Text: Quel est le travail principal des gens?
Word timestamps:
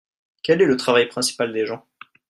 Quel 0.41 0.63
est 0.63 0.65
le 0.65 0.77
travail 0.77 1.07
principal 1.09 1.53
des 1.53 1.67
gens? 1.67 1.85